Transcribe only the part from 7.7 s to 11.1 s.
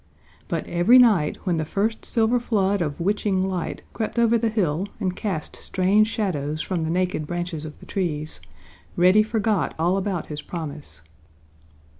the trees, Reddy forgot all about his promise.